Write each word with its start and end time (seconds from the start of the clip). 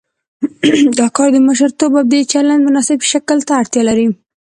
دا 0.99 1.07
کار 1.17 1.29
د 1.33 1.37
مشرتوب 1.47 1.91
او 1.99 2.05
د 2.11 2.13
چلند 2.31 2.61
مناسب 2.67 2.99
شکل 3.11 3.37
ته 3.47 3.53
اړتیا 3.61 3.81
لري. 3.89 4.07